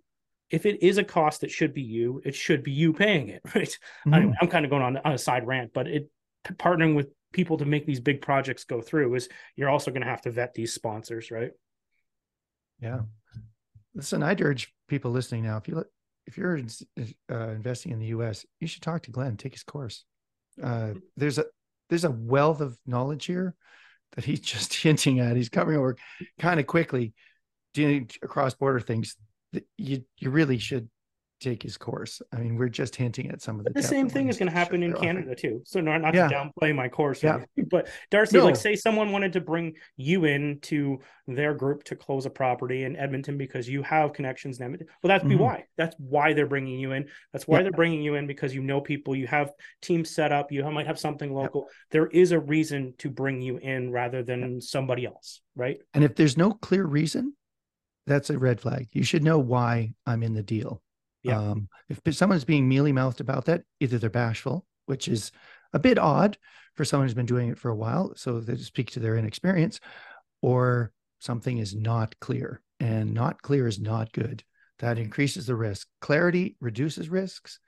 if 0.51 0.67
it 0.67 0.83
is 0.83 0.99
a 0.99 1.05
cost 1.05 1.41
that 1.41 1.51
should 1.51 1.73
be 1.73 1.83
you, 1.83 2.21
it 2.25 2.35
should 2.35 2.63
be 2.63 2.73
you 2.73 2.93
paying 2.93 3.29
it, 3.29 3.43
right? 3.55 3.79
Mm-hmm. 4.07 4.15
I, 4.15 4.35
I'm 4.41 4.49
kind 4.49 4.65
of 4.65 4.71
going 4.71 4.83
on, 4.83 4.99
on 4.99 5.13
a 5.13 5.19
side 5.19 5.47
rant, 5.47 5.73
but 5.73 5.87
it 5.87 6.11
partnering 6.45 6.95
with 6.95 7.09
people 7.33 7.57
to 7.57 7.65
make 7.65 7.87
these 7.87 8.01
big 8.01 8.21
projects 8.21 8.65
go 8.65 8.81
through 8.81 9.15
is 9.15 9.29
you're 9.57 9.71
also 9.71 9.91
going 9.91 10.03
to 10.03 10.09
have 10.09 10.21
to 10.23 10.31
vet 10.31 10.55
these 10.55 10.75
sponsors, 10.75 11.31
right? 11.31 11.53
Yeah. 12.81 13.01
Listen, 13.95 14.23
I'd 14.23 14.41
urge 14.41 14.73
people 14.89 15.11
listening 15.11 15.45
now 15.45 15.57
if 15.57 15.69
you 15.69 15.85
if 16.27 16.37
you're 16.37 16.61
uh, 17.31 17.49
investing 17.49 17.93
in 17.93 17.99
the 17.99 18.07
U.S., 18.07 18.47
you 18.61 18.69
should 18.69 18.83
talk 18.83 19.03
to 19.03 19.11
Glen, 19.11 19.37
take 19.37 19.55
his 19.55 19.65
course. 19.65 20.05
Uh, 20.63 20.93
there's 21.17 21.39
a 21.39 21.47
there's 21.89 22.05
a 22.05 22.11
wealth 22.11 22.61
of 22.61 22.79
knowledge 22.87 23.25
here 23.27 23.55
that 24.13 24.25
he's 24.25 24.41
just 24.41 24.75
hinting 24.83 25.21
at. 25.21 25.37
He's 25.37 25.49
covering 25.49 25.79
over 25.79 25.97
kind 26.39 26.61
of 26.61 26.67
quickly, 26.67 27.15
doing 27.75 28.11
across 28.23 28.55
border 28.55 28.81
things. 28.81 29.17
That 29.53 29.67
you 29.77 30.05
you 30.19 30.31
really 30.31 30.59
should 30.59 30.89
take 31.43 31.63
his 31.63 31.77
course. 31.77 32.23
I 32.33 32.37
mean, 32.37 32.57
we're 32.57 32.69
just 32.69 32.97
hinting 32.97 33.31
at 33.31 33.43
some 33.43 33.59
of 33.59 33.65
the. 33.65 33.73
The 33.73 33.83
same 33.83 34.09
thing 34.09 34.29
is 34.29 34.39
going 34.39 34.51
to 34.51 34.57
happen 34.57 34.83
in 34.83 34.93
Canada 34.95 35.35
too. 35.35 35.63
So 35.65 35.81
not 35.81 36.01
not 36.01 36.15
yeah. 36.15 36.29
to 36.29 36.35
downplay 36.35 36.75
my 36.75 36.89
course, 36.89 37.23
yeah. 37.23 37.45
but 37.71 37.89
Darcy, 38.11 38.39
no. 38.39 38.45
like 38.45 38.57
say 38.57 38.77
someone 38.77 39.13
wanted 39.13 39.33
to 39.35 39.41
bring 39.41 39.75
you 39.97 40.25
in 40.25 40.61
to 40.63 41.01
their 41.27 41.55
group 41.55 41.85
to 41.85 41.97
close 41.97 42.27
a 42.27 42.31
property 42.31 42.85
in 42.85 42.97
Edmonton 42.97 43.39
because 43.39 43.69
you 43.69 43.83
have 43.83 44.13
connections 44.13 44.59
in 44.59 44.65
Edmonton. 44.65 44.89
Well, 45.03 45.09
that's 45.09 45.23
mm-hmm. 45.23 45.37
be 45.39 45.43
why. 45.43 45.65
That's 45.77 45.95
why 45.99 46.33
they're 46.33 46.47
bringing 46.47 46.79
you 46.79 46.93
in. 46.93 47.09
That's 47.33 47.47
why 47.47 47.59
yeah. 47.59 47.65
they're 47.65 47.73
bringing 47.73 48.03
you 48.03 48.15
in 48.15 48.27
because 48.27 48.55
you 48.55 48.63
know 48.63 48.81
people, 48.81 49.15
you 49.15 49.27
have 49.27 49.53
teams 49.81 50.11
set 50.11 50.33
up, 50.33 50.51
you 50.51 50.69
might 50.71 50.87
have 50.87 50.99
something 50.99 51.33
local. 51.33 51.69
There 51.91 52.07
is 52.07 52.33
a 52.33 52.41
reason 52.41 52.95
to 52.99 53.11
bring 53.11 53.41
you 53.41 53.59
in 53.59 53.91
rather 53.91 54.23
than 54.23 54.61
somebody 54.61 55.07
else, 55.07 55.41
right? 55.55 55.79
And 55.95 56.05
if 56.05 56.15
there's 56.15 56.37
no 56.37 56.53
clear 56.53 56.85
reason, 56.85 57.35
that's 58.07 58.31
a 58.31 58.39
red 58.39 58.61
flag. 58.61 58.89
You 58.93 59.05
should 59.05 59.23
know 59.23 59.39
why 59.39 59.95
I'm 60.07 60.23
in 60.23 60.35
the 60.35 60.43
deal. 60.43 60.83
Yeah. 61.23 61.39
Um, 61.39 61.69
if 61.89 62.01
someone's 62.17 62.45
being 62.45 62.69
mealy 62.69 62.93
mouthed 62.93 63.21
about 63.21 63.45
that, 63.47 63.63
either 63.81 63.99
they're 63.99 64.11
bashful, 64.11 64.67
which 64.87 65.09
is 65.09 65.31
a 65.73 65.79
bit 65.79 65.99
odd 65.99 66.37
for 66.75 66.85
someone 66.85 67.07
who's 67.07 67.15
been 67.15 67.27
doing 67.27 67.49
it 67.51 67.59
for 67.59 67.71
a 67.71 67.77
while, 67.77 68.13
so 68.17 68.41
they 68.41 68.57
speak 68.57 68.91
to 68.93 69.01
their 69.01 69.17
inexperience, 69.17 69.79
or 70.41 70.93
something 71.21 71.59
is 71.59 71.75
not 71.75 72.19
clear, 72.21 72.63
and 72.81 73.15
not 73.15 73.41
clear 73.43 73.69
is 73.69 73.79
not 73.79 74.13
good. 74.13 74.43
That 74.81 74.99
increases 74.99 75.47
the 75.47 75.55
risk. 75.55 75.87
Clarity 76.01 76.57
reduces 76.61 77.09
risks. 77.09 77.61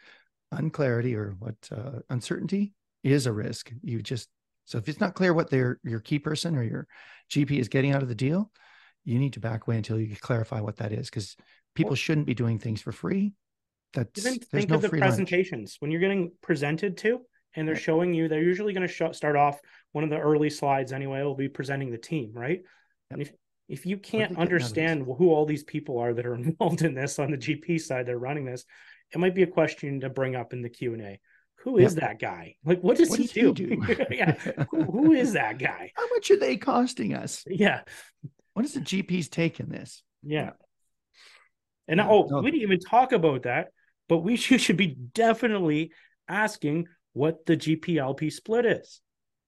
Unclarity 0.50 1.14
or 1.14 1.36
what 1.38 1.56
uh, 1.70 2.00
uncertainty 2.10 2.74
is 3.02 3.26
a 3.26 3.32
risk. 3.32 3.70
You 3.82 4.02
just 4.02 4.28
so 4.64 4.78
if 4.78 4.88
it's 4.88 5.00
not 5.00 5.14
clear 5.14 5.32
what 5.32 5.50
their 5.50 5.78
your 5.84 6.00
key 6.00 6.18
person 6.18 6.56
or 6.56 6.62
your 6.62 6.86
GP 7.30 7.58
is 7.58 7.68
getting 7.68 7.92
out 7.92 8.02
of 8.02 8.08
the 8.08 8.14
deal, 8.14 8.50
you 9.04 9.18
need 9.18 9.34
to 9.34 9.40
back 9.40 9.66
away 9.66 9.76
until 9.76 10.00
you 10.00 10.16
clarify 10.16 10.60
what 10.60 10.76
that 10.76 10.92
is 10.92 11.10
because 11.10 11.36
people 11.74 11.94
shouldn't 11.94 12.26
be 12.26 12.34
doing 12.34 12.58
things 12.58 12.80
for 12.80 12.92
free. 12.92 13.34
That's 13.94 14.26
even 14.26 14.38
think 14.38 14.70
no 14.70 14.76
of 14.76 14.82
the 14.82 14.88
presentations 14.88 15.72
lunch. 15.72 15.76
when 15.80 15.90
you're 15.90 16.00
getting 16.00 16.32
presented 16.42 16.96
to 16.98 17.20
and 17.54 17.66
they're 17.66 17.74
right. 17.74 17.82
showing 17.82 18.14
you 18.14 18.28
they're 18.28 18.42
usually 18.42 18.72
going 18.72 18.86
to 18.86 18.92
show, 18.92 19.12
start 19.12 19.36
off 19.36 19.60
one 19.92 20.04
of 20.04 20.10
the 20.10 20.18
early 20.18 20.50
slides 20.50 20.92
anyway 20.92 21.22
will 21.22 21.34
be 21.34 21.48
presenting 21.48 21.90
the 21.90 21.98
team 21.98 22.32
right? 22.34 22.58
Yep. 22.58 22.64
and 23.10 23.22
if 23.22 23.32
if 23.66 23.86
you 23.86 23.96
can't 23.96 24.36
understand 24.36 25.06
who 25.06 25.30
all 25.30 25.46
these 25.46 25.64
people 25.64 25.98
are 25.98 26.12
that 26.12 26.26
are 26.26 26.34
involved 26.34 26.82
in 26.82 26.94
this 26.94 27.18
on 27.18 27.30
the 27.30 27.38
gp 27.38 27.80
side 27.80 28.06
they're 28.06 28.18
running 28.18 28.44
this 28.44 28.64
it 29.12 29.18
might 29.18 29.34
be 29.34 29.42
a 29.42 29.46
question 29.46 30.00
to 30.00 30.10
bring 30.10 30.34
up 30.34 30.52
in 30.52 30.60
the 30.60 30.68
q&a 30.68 31.20
who 31.64 31.78
is 31.78 31.94
yep. 31.94 32.02
that 32.02 32.18
guy? 32.20 32.56
Like 32.64 32.82
what 32.82 32.98
does 32.98 33.08
what 33.08 33.18
he, 33.18 33.24
does 33.24 33.32
do, 33.32 33.64
he 33.64 33.76
do? 33.76 34.06
yeah. 34.10 34.32
Who, 34.70 34.82
who 34.84 35.12
is 35.12 35.32
that 35.32 35.58
guy? 35.58 35.92
How 35.96 36.06
much 36.10 36.30
are 36.30 36.36
they 36.36 36.58
costing 36.58 37.14
us? 37.14 37.42
Yeah. 37.46 37.80
What 38.52 38.66
is 38.66 38.74
the 38.74 38.80
gp's 38.80 39.28
take 39.28 39.60
in 39.60 39.70
this? 39.70 40.02
Yeah. 40.22 40.50
And 41.88 41.98
yeah, 41.98 42.08
oh 42.08 42.28
no. 42.30 42.40
we 42.40 42.50
didn't 42.50 42.64
even 42.64 42.80
talk 42.80 43.12
about 43.12 43.44
that 43.44 43.68
but 44.08 44.18
we 44.18 44.36
should, 44.42 44.60
should 44.60 44.76
be 44.76 44.96
definitely 45.14 45.92
asking 46.28 46.86
what 47.12 47.46
the 47.46 47.56
GPLP 47.56 48.32
split 48.32 48.66
is. 48.66 49.00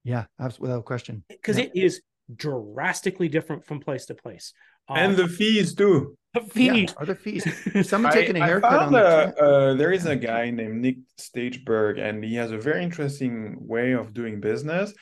Yeah, 0.05 0.27
without 0.59 0.85
question. 0.85 1.25
Because 1.29 1.59
yeah. 1.59 1.65
it 1.65 1.73
is 1.75 2.01
drastically 2.35 3.29
different 3.29 3.65
from 3.65 3.81
place 3.81 4.07
to 4.07 4.15
place. 4.15 4.53
Um, 4.89 4.97
and 4.99 5.17
the 5.17 5.29
fees 5.29 5.75
too. 5.75 6.17
The 6.35 6.43
fees. 6.43 6.91
Yeah, 6.91 6.95
are 6.99 7.07
the 7.07 7.15
fees? 7.15 7.45
Someone 7.89 8.13
taking 8.13 8.37
a 8.37 8.45
haircut 8.45 8.73
I 8.73 8.77
found 8.77 8.95
on 8.95 9.03
a, 9.03 9.05
the 9.05 9.43
uh, 9.43 9.75
there 9.75 9.93
is 9.93 10.07
a 10.07 10.15
guy 10.15 10.51
named 10.51 10.81
Nick 10.81 10.99
Stageberg, 11.19 11.99
and 11.99 12.23
he 12.23 12.37
has 12.37 12.53
a 12.53 12.59
very 12.59 12.83
interesting 12.85 13.57
way 13.59 13.93
of 13.93 14.15
doing 14.15 14.41
business. 14.41 14.93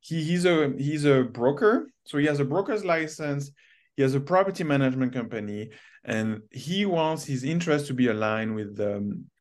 He 0.00 0.24
he's 0.24 0.44
a 0.44 0.72
he's 0.76 1.04
a 1.04 1.22
broker, 1.22 1.90
so 2.04 2.18
he 2.18 2.26
has 2.26 2.40
a 2.40 2.44
broker's 2.44 2.84
license. 2.84 3.50
He 3.98 4.02
has 4.02 4.14
a 4.14 4.20
property 4.20 4.62
management 4.62 5.12
company, 5.12 5.70
and 6.04 6.42
he 6.52 6.86
wants 6.86 7.24
his 7.24 7.42
interest 7.42 7.88
to 7.88 7.94
be 7.94 8.06
aligned 8.06 8.54
with 8.54 8.76
the 8.76 8.92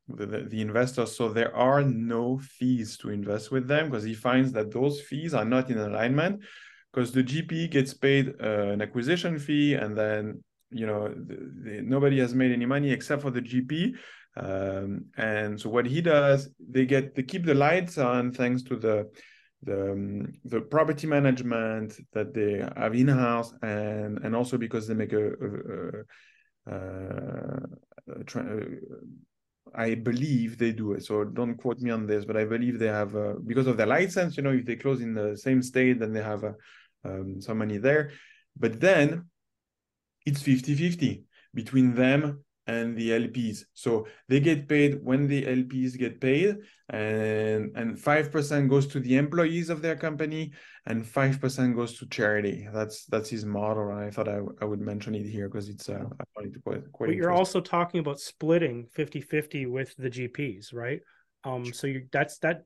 the, 0.08 0.48
the 0.50 0.62
investors. 0.62 1.16
So 1.16 1.30
there 1.30 1.56
are 1.56 1.84
no 1.84 2.40
fees 2.40 2.98
to 3.02 3.12
invest 3.12 3.52
with 3.52 3.68
them 3.68 3.92
because 3.92 4.04
he 4.04 4.16
finds 4.16 4.52
that 4.54 4.72
those 4.72 5.00
fees 5.00 5.36
are 5.36 5.46
not 5.46 5.70
in 5.70 5.78
alignment 5.78 6.42
because 6.92 7.12
the 7.12 7.24
GP 7.24 7.70
gets 7.70 7.94
paid 7.94 8.34
uh, 8.42 8.70
an 8.74 8.82
acquisition 8.82 9.38
fee 9.38 9.76
and 9.76 9.96
then 9.96 10.44
you 10.72 10.88
know 10.88 11.08
the, 11.10 11.38
the, 11.64 11.82
nobody 11.84 12.18
has 12.18 12.34
made 12.34 12.52
any 12.52 12.66
money 12.66 12.90
except 12.90 13.22
for 13.22 13.30
the 13.30 13.44
GP. 13.44 13.94
Um, 14.38 15.06
and 15.18 15.62
so 15.62 15.70
what 15.70 15.86
he 15.86 16.02
does, 16.02 16.50
they 16.68 16.88
get 16.88 17.14
they 17.14 17.22
keep 17.22 17.46
the 17.46 17.54
lights 17.54 18.00
on 18.00 18.32
thanks 18.32 18.64
to 18.64 18.76
the 18.76 19.08
the 19.64 19.92
um, 19.92 20.34
the 20.46 20.62
property 20.62 21.08
management 21.08 21.98
that 22.14 22.34
they 22.34 22.64
have 22.76 22.96
in 22.96 23.08
house 23.08 23.54
and 23.62 24.20
and 24.24 24.36
also 24.36 24.58
because 24.58 24.88
they 24.88 24.94
make 24.94 25.14
a, 25.14 25.34
a 26.68 28.24
tra- 28.26 28.68
I 29.76 29.96
believe 29.96 30.58
they 30.58 30.72
do 30.72 30.94
it. 30.94 31.06
So 31.06 31.24
don't 31.24 31.56
quote 31.56 31.80
me 31.80 31.92
on 31.92 32.08
this, 32.08 32.26
but 32.26 32.38
I 32.38 32.46
believe 32.46 32.80
they 32.80 32.88
have 32.88 33.16
uh, 33.16 33.34
because 33.46 33.68
of 33.68 33.78
their 33.78 33.88
license. 33.88 34.38
You 34.38 34.44
know, 34.44 34.52
if 34.52 34.66
they 34.66 34.76
close 34.76 35.02
in 35.02 35.14
the 35.14 35.38
same 35.38 35.62
state, 35.62 36.00
then 36.00 36.14
they 36.14 36.24
have 36.24 36.44
uh, 36.44 36.54
um, 37.04 37.42
some 37.42 37.58
money 37.58 37.78
there. 37.78 38.12
But 38.56 38.80
then 38.80 39.26
it's 40.26 40.42
50-50 40.42 41.24
between 41.54 41.94
them 41.96 42.44
and 42.68 42.96
the 42.96 43.12
LPs. 43.12 43.64
So 43.74 44.08
they 44.28 44.40
get 44.40 44.68
paid 44.68 45.00
when 45.04 45.28
the 45.28 45.44
LPs 45.44 45.98
get 45.98 46.20
paid, 46.22 46.58
and 46.90 47.72
and 47.76 48.00
five 48.00 48.32
percent 48.32 48.70
goes 48.70 48.86
to 48.88 49.00
the 49.00 49.16
employees 49.16 49.70
of 49.70 49.82
their 49.82 49.96
company, 49.96 50.54
and 50.86 51.06
five 51.06 51.40
percent 51.42 51.76
goes 51.76 51.98
to 52.00 52.06
charity. 52.08 52.68
That's 52.74 53.06
that's 53.06 53.30
his 53.30 53.46
model, 53.46 53.90
and 53.90 54.00
I 54.00 54.12
thought 54.12 54.28
I, 54.28 54.40
I 54.62 54.66
would 54.66 54.82
mention 54.82 55.16
it 55.16 55.26
here 55.26 55.48
because 55.50 55.70
it's 55.70 55.90
uh, 55.90 56.06
I 56.20 56.24
find 56.36 56.56
it 56.56 56.64
quite, 56.64 56.92
quite 56.92 57.08
But 57.08 57.16
you're 57.16 57.32
also 57.32 57.62
talking 57.62 58.00
about 58.00 58.20
splitting 58.20 58.88
50-50 58.98 59.72
with 59.72 59.96
the 59.98 60.10
GPs, 60.10 60.74
right? 60.74 61.00
Um, 61.44 61.66
so 61.74 61.88
you 61.88 62.08
that's 62.12 62.38
that 62.40 62.64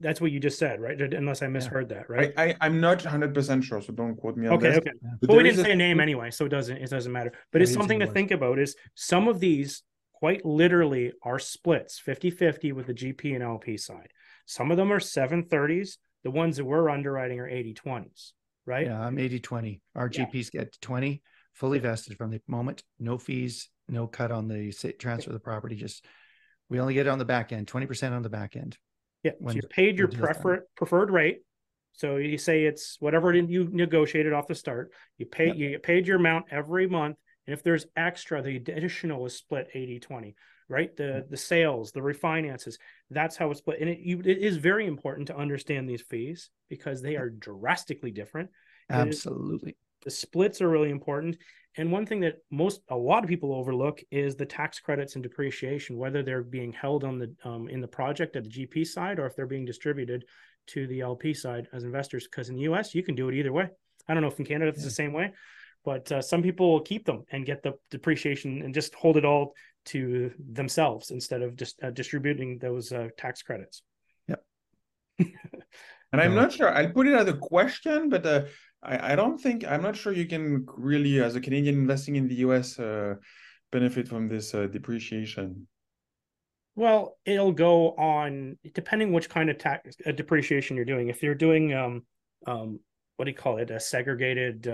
that's 0.00 0.20
what 0.20 0.30
you 0.30 0.40
just 0.40 0.58
said, 0.58 0.80
right? 0.80 1.00
Unless 1.00 1.42
I 1.42 1.46
misheard 1.48 1.90
yeah. 1.90 1.98
that, 1.98 2.10
right? 2.10 2.32
I, 2.36 2.54
I 2.60 2.66
am 2.66 2.80
not 2.80 3.02
hundred 3.02 3.34
percent 3.34 3.64
sure, 3.64 3.80
so 3.80 3.92
don't 3.92 4.16
quote 4.16 4.36
me 4.36 4.46
on 4.46 4.54
okay, 4.54 4.68
this. 4.68 4.78
Okay, 4.78 4.90
okay. 4.90 5.16
But, 5.22 5.36
we 5.36 5.42
didn't 5.42 5.64
say 5.64 5.72
a 5.72 5.76
name 5.76 6.00
anyway, 6.00 6.30
so 6.30 6.44
it 6.44 6.50
doesn't 6.50 6.76
it 6.76 6.90
doesn't 6.90 7.12
matter. 7.12 7.32
But 7.52 7.62
it's 7.62 7.72
something 7.72 8.00
to 8.00 8.06
think 8.06 8.30
about. 8.30 8.58
Is 8.58 8.76
some 8.94 9.28
of 9.28 9.40
these 9.40 9.82
quite 10.12 10.44
literally 10.44 11.12
are 11.22 11.38
splits 11.38 12.00
50-50 12.00 12.72
with 12.72 12.86
the 12.86 12.94
GP 12.94 13.34
and 13.34 13.42
LP 13.42 13.76
side. 13.76 14.08
Some 14.46 14.70
of 14.70 14.78
them 14.78 14.90
are 14.90 14.98
730s. 14.98 15.98
The 16.24 16.30
ones 16.30 16.56
that 16.56 16.64
we're 16.64 16.88
underwriting 16.88 17.38
are 17.38 17.48
80-20s, 17.48 18.32
right? 18.64 18.86
Yeah, 18.86 18.98
I'm 18.98 19.16
80-20. 19.16 19.80
Our 19.94 20.10
yeah. 20.12 20.24
GPs 20.24 20.50
get 20.50 20.80
20 20.80 21.22
fully 21.52 21.78
vested 21.78 22.16
from 22.16 22.30
the 22.30 22.40
moment, 22.46 22.82
no 22.98 23.18
fees, 23.18 23.68
no 23.88 24.06
cut 24.06 24.30
on 24.30 24.48
the 24.48 24.72
transfer 24.98 25.30
of 25.30 25.34
the 25.34 25.40
property. 25.40 25.76
Just 25.76 26.04
we 26.68 26.80
only 26.80 26.94
get 26.94 27.06
it 27.06 27.10
on 27.10 27.18
the 27.18 27.24
back 27.24 27.52
end, 27.52 27.66
20% 27.66 28.12
on 28.12 28.22
the 28.22 28.28
back 28.28 28.56
end. 28.56 28.76
Yeah, 29.26 29.48
so 29.48 29.54
you 29.56 29.62
paid 29.62 29.98
your 29.98 30.08
prefer, 30.08 30.64
preferred 30.76 31.10
rate. 31.10 31.40
So 31.92 32.16
you 32.16 32.38
say 32.38 32.64
it's 32.64 32.96
whatever 33.00 33.34
you 33.34 33.68
negotiated 33.72 34.32
off 34.32 34.46
the 34.46 34.54
start. 34.54 34.92
You 35.18 35.26
pay 35.26 35.46
yep. 35.46 35.56
you 35.56 35.70
get 35.70 35.82
paid 35.82 36.06
your 36.06 36.16
amount 36.16 36.46
every 36.50 36.86
month. 36.86 37.16
And 37.46 37.54
if 37.54 37.62
there's 37.62 37.86
extra, 37.96 38.42
the 38.42 38.56
additional 38.56 39.24
is 39.26 39.36
split 39.36 39.68
80 39.72 40.00
20, 40.00 40.36
right? 40.68 40.94
The 40.96 41.26
the 41.28 41.36
sales, 41.36 41.92
the 41.92 42.00
refinances, 42.00 42.76
that's 43.10 43.36
how 43.36 43.50
it's 43.50 43.60
split. 43.60 43.80
And 43.80 43.90
it, 43.90 43.98
you, 43.98 44.20
it 44.20 44.38
is 44.38 44.58
very 44.58 44.86
important 44.86 45.28
to 45.28 45.36
understand 45.36 45.88
these 45.88 46.02
fees 46.02 46.50
because 46.68 47.02
they 47.02 47.16
are 47.16 47.30
drastically 47.30 48.10
different. 48.10 48.50
Absolutely. 48.90 49.76
the 50.04 50.10
splits 50.10 50.60
are 50.60 50.68
really 50.68 50.90
important. 50.90 51.36
And 51.78 51.92
one 51.92 52.06
thing 52.06 52.20
that 52.20 52.38
most 52.50 52.80
a 52.88 52.96
lot 52.96 53.22
of 53.22 53.28
people 53.28 53.54
overlook 53.54 54.02
is 54.10 54.34
the 54.34 54.46
tax 54.46 54.80
credits 54.80 55.14
and 55.14 55.22
depreciation, 55.22 55.98
whether 55.98 56.22
they're 56.22 56.42
being 56.42 56.72
held 56.72 57.04
on 57.04 57.18
the 57.18 57.34
um, 57.44 57.68
in 57.68 57.80
the 57.80 57.88
project 57.88 58.36
at 58.36 58.44
the 58.44 58.50
GP 58.50 58.86
side 58.86 59.18
or 59.18 59.26
if 59.26 59.36
they're 59.36 59.46
being 59.46 59.66
distributed 59.66 60.24
to 60.68 60.86
the 60.86 61.00
LP 61.00 61.34
side 61.34 61.68
as 61.72 61.84
investors. 61.84 62.26
Because 62.26 62.48
in 62.48 62.54
the 62.54 62.62
US, 62.62 62.94
you 62.94 63.02
can 63.02 63.14
do 63.14 63.28
it 63.28 63.34
either 63.34 63.52
way. 63.52 63.68
I 64.08 64.14
don't 64.14 64.22
know 64.22 64.28
if 64.28 64.38
in 64.38 64.46
Canada 64.46 64.70
it's 64.70 64.80
yeah. 64.80 64.86
the 64.86 64.90
same 64.90 65.12
way, 65.12 65.32
but 65.84 66.10
uh, 66.10 66.22
some 66.22 66.42
people 66.42 66.72
will 66.72 66.80
keep 66.80 67.04
them 67.04 67.24
and 67.30 67.44
get 67.44 67.62
the 67.62 67.74
depreciation 67.90 68.62
and 68.62 68.72
just 68.72 68.94
hold 68.94 69.16
it 69.16 69.24
all 69.24 69.54
to 69.86 70.32
themselves 70.38 71.10
instead 71.10 71.42
of 71.42 71.56
just 71.56 71.82
uh, 71.82 71.90
distributing 71.90 72.58
those 72.58 72.90
uh, 72.92 73.08
tax 73.16 73.42
credits. 73.42 73.82
Yep. 74.28 74.44
and 75.18 76.20
I'm 76.20 76.34
not 76.34 76.52
sure. 76.52 76.72
I'll 76.72 76.90
put 76.90 77.06
it 77.06 77.14
as 77.14 77.28
a 77.28 77.34
question, 77.34 78.08
but 78.08 78.26
uh, 78.26 78.44
I, 78.86 79.12
I 79.12 79.16
don't 79.16 79.38
think 79.38 79.64
I'm 79.66 79.82
not 79.82 79.96
sure 79.96 80.12
you 80.12 80.26
can 80.26 80.66
really, 80.76 81.20
as 81.20 81.36
a 81.36 81.40
Canadian 81.40 81.74
investing 81.74 82.16
in 82.16 82.28
the 82.28 82.36
US, 82.36 82.78
uh, 82.78 83.16
benefit 83.72 84.08
from 84.08 84.28
this 84.28 84.54
uh, 84.54 84.66
depreciation. 84.66 85.66
Well, 86.76 87.16
it'll 87.24 87.52
go 87.52 87.92
on 87.92 88.58
depending 88.74 89.12
which 89.12 89.28
kind 89.28 89.50
of 89.50 89.58
tax 89.58 89.96
depreciation 90.14 90.76
you're 90.76 90.84
doing. 90.84 91.08
If 91.08 91.22
you're 91.22 91.34
doing 91.34 91.74
um, 91.74 92.02
um, 92.46 92.80
what 93.16 93.24
do 93.24 93.30
you 93.30 93.36
call 93.36 93.58
it, 93.58 93.70
a 93.70 93.80
segregated 93.80 94.66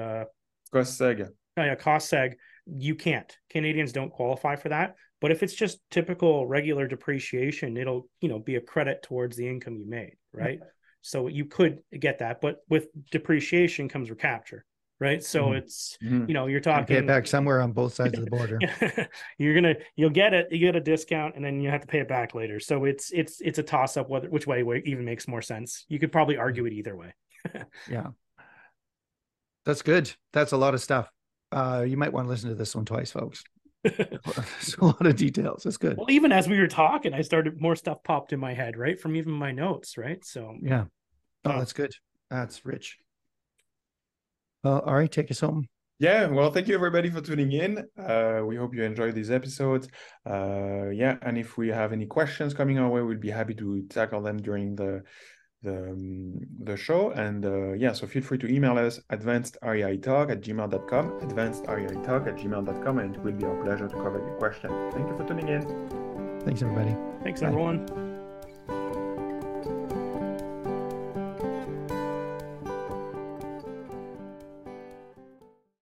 Cost 0.73 0.99
seg. 1.01 1.29
Oh, 1.57 1.63
yeah, 1.63 1.75
cost 1.75 2.11
seg. 2.11 2.35
You 2.67 2.95
can't. 2.95 3.37
Canadians 3.51 3.93
don't 3.93 4.11
qualify 4.11 4.57
for 4.57 4.71
that. 4.71 4.95
But 5.21 5.31
if 5.31 5.43
it's 5.43 5.55
just 5.55 5.79
typical 5.91 6.47
regular 6.47 6.89
depreciation, 6.89 7.77
it'll 7.77 8.09
you 8.21 8.29
know 8.29 8.39
be 8.39 8.57
a 8.57 8.61
credit 8.61 9.03
towards 9.03 9.37
the 9.37 9.49
income 9.49 9.77
you 9.77 9.89
made, 9.89 10.17
right? 10.33 10.61
Mm-hmm. 11.03 11.19
So 11.19 11.29
you 11.29 11.45
could 11.45 11.83
get 11.99 12.19
that, 12.21 12.41
but 12.41 12.63
with 12.69 12.89
depreciation 13.11 13.89
comes 13.89 14.11
recapture, 14.11 14.65
right? 15.01 15.23
So 15.23 15.47
mm-hmm. 15.47 15.57
it's 15.57 15.99
mm-hmm. 16.03 16.27
you 16.29 16.35
know 16.35 16.47
you're 16.47 16.61
talking 16.61 16.97
it 16.97 17.07
back 17.07 17.27
somewhere 17.27 17.61
on 17.61 17.73
both 17.73 17.95
sides 17.95 18.19
of 18.19 18.25
the 18.25 18.31
border. 18.31 18.59
you're 19.39 19.55
gonna 19.55 19.75
you'll 19.97 20.11
get 20.11 20.33
it, 20.33 20.49
you 20.51 20.59
get 20.59 20.77
a 20.77 20.81
discount, 20.81 21.37
and 21.37 21.45
then 21.45 21.61
you 21.61 21.71
have 21.71 21.81
to 21.81 21.87
pay 21.87 22.01
it 22.01 22.09
back 22.09 22.35
later. 22.35 22.61
So 22.61 22.85
it's 22.85 23.11
it's 23.13 23.41
it's 23.41 23.59
a 23.59 23.63
toss 23.63 23.97
up 23.97 24.09
whether 24.09 24.29
which 24.29 24.47
way 24.47 24.63
even 24.85 25.05
makes 25.05 25.27
more 25.27 25.43
sense. 25.43 25.85
You 25.89 25.99
could 25.99 26.13
probably 26.13 26.37
argue 26.37 26.67
it 26.67 26.73
either 26.73 26.97
way. 26.97 27.15
yeah. 27.91 28.09
That's 29.65 29.83
good. 29.83 30.13
That's 30.33 30.53
a 30.53 30.57
lot 30.57 30.75
of 30.75 30.81
stuff. 30.81 31.09
Uh, 31.53 31.85
you 31.87 31.97
might 31.97 32.13
want 32.13 32.27
to 32.27 32.29
listen 32.29 32.49
to 32.49 32.55
this 32.55 32.75
one 32.75 32.85
twice, 32.85 33.13
folks. 33.13 33.45
There's 33.83 34.77
a 34.81 34.85
lot 34.85 35.07
of 35.07 35.17
details. 35.17 35.65
That's 35.65 35.77
good. 35.77 35.97
Well, 35.97 36.11
even 36.11 36.33
as 36.33 36.49
we 36.49 36.59
were 36.59 36.69
talking, 36.69 37.15
I 37.15 37.23
started 37.23 37.61
more 37.61 37.77
stuff 37.77 38.03
popped 38.05 38.33
in 38.33 38.41
my 38.41 38.55
head, 38.55 38.77
right? 38.77 39.01
From 39.01 39.17
even 39.17 39.33
my 39.33 39.53
notes, 39.53 39.99
right? 39.99 40.25
So 40.25 40.57
yeah. 40.61 40.85
Oh, 41.45 41.51
uh, 41.51 41.59
that's 41.59 41.73
good. 41.73 41.93
That's 42.31 42.65
rich. 42.65 42.99
Uh, 44.65 44.79
all 44.79 44.95
right, 44.95 45.11
take 45.11 45.31
us 45.31 45.41
home. 45.41 45.67
Yeah, 45.99 46.27
well, 46.27 46.51
thank 46.51 46.67
you 46.67 46.75
everybody 46.75 47.11
for 47.11 47.21
tuning 47.21 47.53
in. 47.53 47.87
Uh, 47.97 48.43
we 48.45 48.57
hope 48.57 48.75
you 48.75 48.83
enjoyed 48.83 49.15
these 49.15 49.31
episodes. 49.31 49.89
Uh, 50.29 50.89
yeah, 50.89 51.17
and 51.23 51.39
if 51.39 51.57
we 51.57 51.69
have 51.69 51.93
any 51.93 52.07
questions 52.07 52.55
coming 52.55 52.79
our 52.79 52.89
way, 52.89 53.03
we'll 53.03 53.19
be 53.19 53.31
happy 53.31 53.55
to 53.55 53.83
tackle 53.89 54.21
them 54.21 54.39
during 54.39 54.75
the 54.75 55.03
the, 55.63 55.91
um, 55.91 56.35
the 56.65 56.77
show. 56.77 57.11
And 57.11 57.45
uh, 57.45 57.73
yeah, 57.73 57.93
so 57.93 58.07
feel 58.07 58.23
free 58.23 58.39
to 58.39 58.53
email 58.53 58.79
us 58.79 59.01
advancedreitalk 59.11 60.31
at 60.31 60.41
gmail.com, 60.41 61.21
advancedreitalk 61.21 62.27
at 62.27 62.37
gmail.com, 62.37 62.99
and 62.99 63.15
it 63.15 63.23
will 63.23 63.33
be 63.33 63.45
our 63.45 63.63
pleasure 63.63 63.89
to 63.89 63.95
cover 63.95 64.19
your 64.19 64.37
question. 64.39 64.71
Thank 64.93 65.09
you 65.09 65.17
for 65.17 65.27
tuning 65.27 65.49
in. 65.49 66.41
Thanks, 66.45 66.63
everybody. 66.63 66.97
Thanks, 67.23 67.41
Bye. 67.41 67.49
everyone. 67.49 68.12